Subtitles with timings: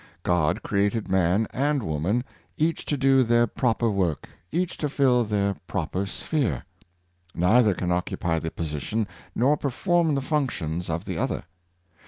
[0.23, 2.23] God created man arid woman,
[2.57, 6.65] each to do their proper work, each to fill their proper sphere.
[7.35, 11.43] Neither can occupy the position, nor perform the functions of the other.